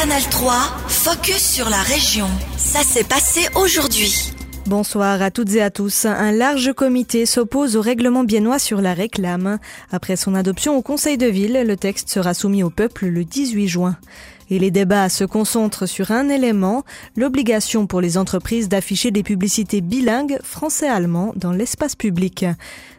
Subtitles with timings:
[0.00, 0.52] Canal 3,
[0.86, 2.28] focus sur la région.
[2.56, 4.32] Ça s'est passé aujourd'hui.
[4.66, 6.04] Bonsoir à toutes et à tous.
[6.04, 9.58] Un large comité s'oppose au règlement biennois sur la réclame.
[9.90, 13.66] Après son adoption au Conseil de ville, le texte sera soumis au peuple le 18
[13.66, 13.96] juin.
[14.50, 16.84] Et les débats se concentrent sur un élément,
[17.16, 22.46] l'obligation pour les entreprises d'afficher des publicités bilingues français-allemand dans l'espace public.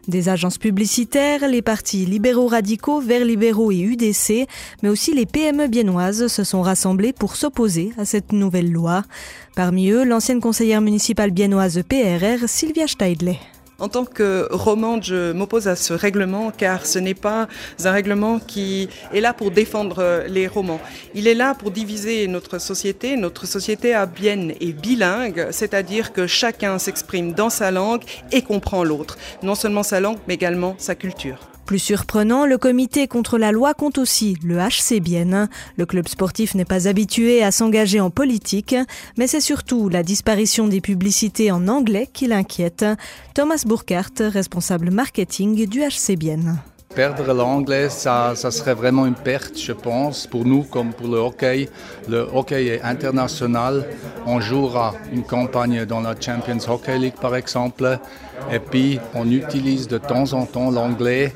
[0.07, 4.47] Des agences publicitaires, les partis libéraux radicaux, Verts libéraux et UDC,
[4.81, 9.03] mais aussi les PME biennoises se sont rassemblés pour s'opposer à cette nouvelle loi.
[9.55, 13.39] Parmi eux, l'ancienne conseillère municipale biennoise PRR, Sylvia Steidley.
[13.79, 17.47] En tant que romande, je m'oppose à ce règlement car ce n'est pas
[17.83, 20.81] un règlement qui est là pour défendre les romans.
[21.15, 23.15] Il est là pour diviser notre société.
[23.15, 28.83] Notre société à Bienne est bilingue, c'est-à-dire que chacun s'exprime dans sa langue et comprend
[28.83, 29.17] l'autre.
[29.43, 31.39] Non seulement sa langue, mais également sa culture.
[31.69, 35.47] Plus surprenant, le comité contre la loi compte aussi le HC Bienne.
[35.77, 38.75] Le club sportif n'est pas habitué à s'engager en politique,
[39.19, 42.87] mais c'est surtout la disparition des publicités en anglais qui l'inquiète.
[43.35, 46.57] Thomas Burkhardt, responsable marketing du HC Bienne.
[46.95, 51.19] Perdre l'anglais, ça, ça, serait vraiment une perte, je pense, pour nous comme pour le
[51.19, 51.69] hockey.
[52.07, 53.85] Le hockey est international.
[54.25, 57.99] On jouera une campagne dans la Champions Hockey League, par exemple.
[58.51, 61.31] Et puis, on utilise de temps en temps l'anglais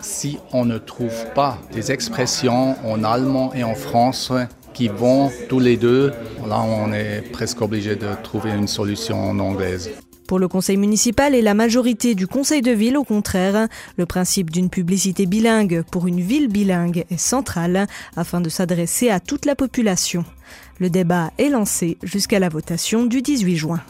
[0.00, 5.60] si on ne trouve pas des expressions en allemand et en français qui vont tous
[5.60, 6.12] les deux,
[6.46, 9.90] là on est presque obligé de trouver une solution en anglaise.
[10.28, 14.50] Pour le conseil municipal et la majorité du conseil de ville, au contraire, le principe
[14.50, 19.56] d'une publicité bilingue pour une ville bilingue est central afin de s'adresser à toute la
[19.56, 20.26] population.
[20.80, 23.80] Le débat est lancé jusqu'à la votation du 18 juin.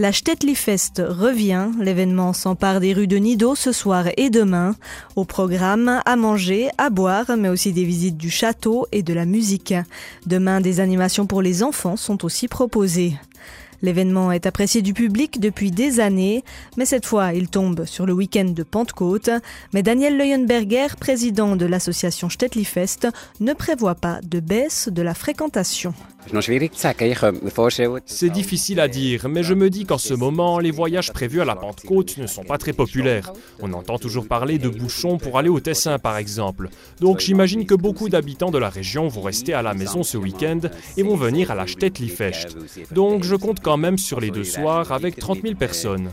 [0.00, 1.68] La Fest revient.
[1.78, 4.74] L'événement s'empare des rues de Nido ce soir et demain.
[5.14, 9.26] Au programme, à manger, à boire, mais aussi des visites du château et de la
[9.26, 9.74] musique.
[10.24, 13.12] Demain, des animations pour les enfants sont aussi proposées.
[13.82, 16.44] L'événement est apprécié du public depuis des années,
[16.78, 19.28] mais cette fois il tombe sur le week-end de Pentecôte.
[19.74, 22.30] Mais Daniel Leuenberger, président de l'association
[22.64, 23.06] Fest,
[23.40, 25.92] ne prévoit pas de baisse de la fréquentation.
[28.04, 31.44] C'est difficile à dire, mais je me dis qu'en ce moment, les voyages prévus à
[31.44, 33.32] la Pentecôte ne sont pas très populaires.
[33.60, 36.68] On entend toujours parler de bouchons pour aller au Tessin, par exemple.
[37.00, 40.60] Donc j'imagine que beaucoup d'habitants de la région vont rester à la maison ce week-end
[40.96, 42.56] et vont venir à la Stettlifest.
[42.92, 46.10] Donc je compte quand même sur les deux soirs avec 30 000 personnes.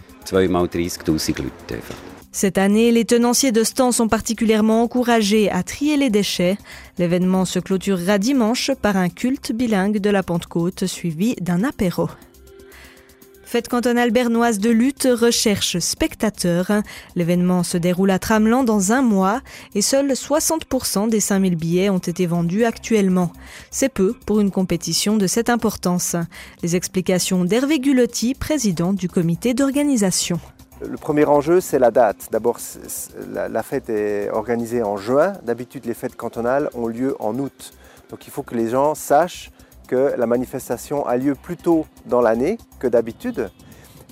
[2.37, 6.59] Cette année, les tenanciers de stands sont particulièrement encouragés à trier les déchets.
[6.99, 12.07] L'événement se clôturera dimanche par un culte bilingue de la Pentecôte suivi d'un apéro.
[13.43, 16.71] Fête cantonale bernoise de lutte recherche spectateurs.
[17.15, 19.41] L'événement se déroule à Tramelan dans un mois
[19.73, 23.31] et seuls 60% des 5000 billets ont été vendus actuellement.
[23.71, 26.15] C'est peu pour une compétition de cette importance.
[26.61, 30.39] Les explications d'Hervé Gulotti, président du comité d'organisation.
[30.81, 32.27] Le premier enjeu, c'est la date.
[32.31, 32.59] D'abord,
[33.33, 35.33] la fête est organisée en juin.
[35.43, 37.73] D'habitude, les fêtes cantonales ont lieu en août.
[38.11, 39.51] Donc il faut que les gens sachent
[39.87, 43.49] que la manifestation a lieu plus tôt dans l'année que d'habitude.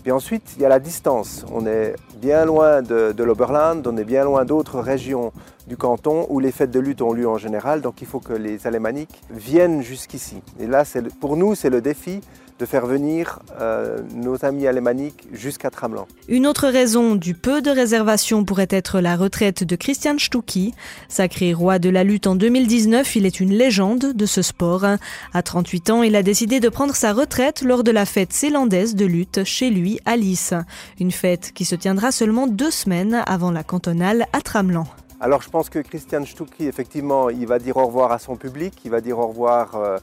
[0.01, 1.45] Puis ensuite, il y a la distance.
[1.51, 5.33] On est bien loin de, l'Oberland, on est bien loin d'autres régions
[5.67, 7.81] du canton où les fêtes de lutte ont lieu en général.
[7.81, 10.41] Donc il faut que les Alémaniques viennent jusqu'ici.
[10.59, 10.83] Et là,
[11.19, 12.21] pour nous, c'est le défi
[12.59, 16.07] de faire venir euh, nos amis alémaniques jusqu'à Tramelan.
[16.29, 20.73] Une autre raison du peu de réservations pourrait être la retraite de Christian Stucki.
[21.09, 24.85] Sacré roi de la lutte en 2019, il est une légende de ce sport.
[25.33, 28.95] À 38 ans, il a décidé de prendre sa retraite lors de la fête zélandaise
[28.95, 30.53] de lutte chez lui à Lys.
[30.99, 34.85] Une fête qui se tiendra seulement deux semaines avant la cantonale à Tramelan.
[35.19, 38.73] Alors je pense que Christian Stucki, effectivement, il va dire au revoir à son public,
[38.83, 39.97] il va dire au revoir euh,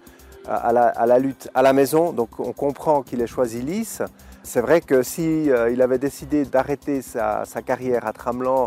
[0.48, 4.02] à la, lutte à la maison, donc on comprend qu'il ait choisi Lys.
[4.42, 8.66] C'est vrai que si euh, il avait décidé d'arrêter sa, carrière à Tramelan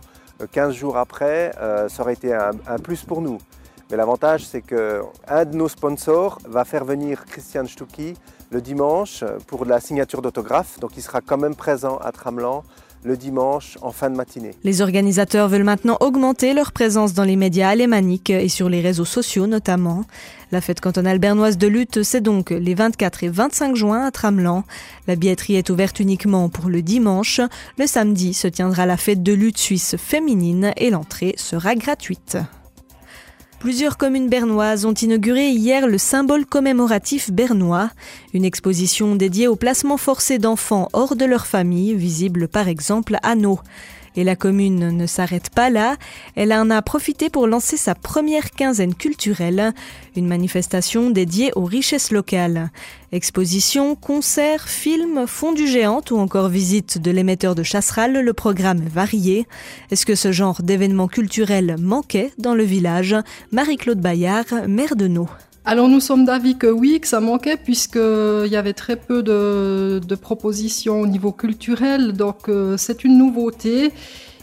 [0.51, 3.39] 15 euh, jours après, euh, ça aurait été un, plus pour nous.
[3.91, 8.15] Mais l'avantage, c'est qu'un de nos sponsors va faire venir Christian Stucki
[8.51, 10.79] le dimanche pour la signature d'autographe.
[10.79, 12.63] Donc il sera quand même présent à Tramelan
[13.05, 14.51] le dimanche en fin de matinée.
[14.63, 19.05] Les organisateurs veulent maintenant augmenter leur présence dans les médias alémaniques et sur les réseaux
[19.05, 20.03] sociaux notamment.
[20.51, 24.63] La fête cantonale bernoise de lutte, c'est donc les 24 et 25 juin à Tramelan.
[25.07, 27.41] La billetterie est ouverte uniquement pour le dimanche.
[27.77, 32.37] Le samedi se tiendra la fête de lutte suisse féminine et l'entrée sera gratuite.
[33.59, 37.89] Plusieurs communes bernoises ont inauguré hier le symbole commémoratif bernois,
[38.33, 43.35] une exposition dédiée au placement forcé d'enfants hors de leur famille, visible par exemple à
[43.35, 43.59] Nau.
[44.15, 45.97] Et la commune ne s'arrête pas là,
[46.35, 49.73] elle en a profité pour lancer sa première quinzaine culturelle,
[50.15, 52.71] une manifestation dédiée aux richesses locales.
[53.11, 59.47] Expositions, concerts, films, fondus géantes ou encore visite de l'émetteur de Chasseral, le programme varié.
[59.91, 63.15] Est-ce que ce genre d'événement culturel manquait dans le village?
[63.51, 65.29] Marie-Claude Bayard, maire de Nau.
[65.67, 70.15] Alors nous sommes d'avis que oui, que ça manquait puisqu'il y avait très peu de,
[70.15, 73.91] propositions au niveau culturel, donc euh, c'est une nouveauté.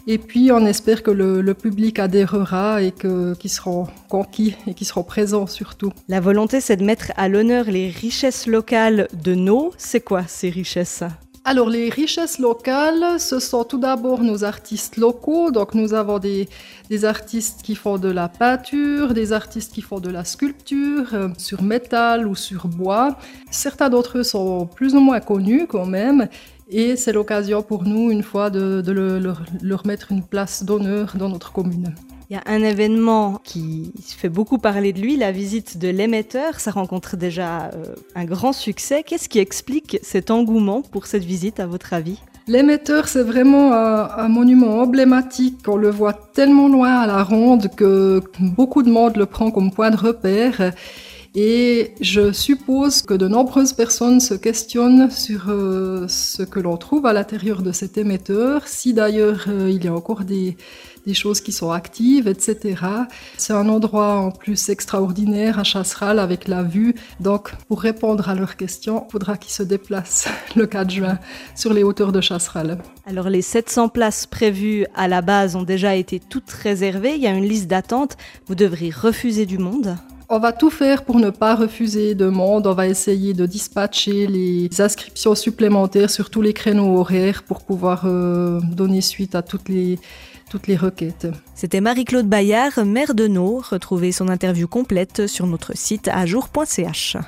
[0.09, 5.05] Et puis on espère que le, public adhérera et qu'ils seront conquis et qu'ils seront
[5.05, 5.93] présents surtout.
[6.09, 9.71] La volonté c'est de mettre à l'honneur les richesses locales de nos.
[9.79, 11.05] C'est quoi ces richesses?
[11.45, 15.51] Alors les richesses locales, ce sont tout d'abord nos artistes locaux.
[15.51, 16.49] Donc nous avons des,
[17.05, 21.63] artistes qui font de la peinture, des artistes qui font de la sculpture euh, sur
[21.63, 23.19] métal ou sur bois.
[23.51, 26.29] Certains d'entre eux sont plus ou moins connus quand même.
[26.69, 28.83] Et c'est l'occasion pour nous, une fois, de,
[29.63, 31.93] leur mettre une place d'honneur dans notre commune.
[32.33, 36.61] Il y a un événement qui fait beaucoup parler de lui, la visite de l'émetteur.
[36.61, 39.03] Ça rencontre déjà euh, un grand succès.
[39.03, 42.21] Qu'est-ce qui explique cet engouement pour cette visite, à votre avis?
[42.47, 45.59] L'émetteur, c'est vraiment un, monument emblématique.
[45.69, 49.71] On le voit tellement loin à la ronde que beaucoup de monde le prend comme
[49.71, 50.73] point de repère.
[51.35, 57.07] Et je suppose que de nombreuses personnes se questionnent sur euh, ce que l'on trouve
[57.07, 60.59] à l'intérieur de cet émetteur, si d'ailleurs euh, il y a encore des,
[61.07, 62.77] des choses qui sont actives, etc.
[63.39, 66.95] C'est un endroit en plus extraordinaire à Chasseral avec la vue.
[67.19, 71.19] Donc, pour répondre à leurs questions, il faudra qu'ils se déplacent le 4 juin
[71.55, 72.77] sur les hauteurs de Chasseral.
[73.07, 77.15] Alors, les 700 places prévues à la base ont déjà été toutes réservées.
[77.15, 78.19] Il y a une liste d'attente.
[78.47, 79.97] Vous devrez refuser du monde.
[80.35, 82.67] On va tout faire pour ne pas refuser de monde.
[82.67, 88.05] On va essayer de dispatcher les inscriptions supplémentaires sur tous les créneaux horaires pour pouvoir
[88.07, 89.99] euh, donner suite à toutes les
[90.49, 91.27] toutes les requêtes.
[91.55, 93.63] C'était Marie-Claude Bayard, maire de Nau.
[93.63, 97.19] Retrouvez son interview complète sur notre site ajour.ch.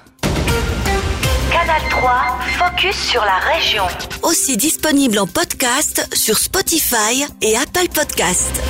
[1.53, 2.11] Canal 3,
[2.59, 3.85] focus sur la région.
[4.23, 8.63] Aussi disponible en podcast sur Spotify et Apple Podcast.